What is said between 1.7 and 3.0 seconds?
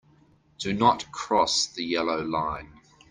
yellow line.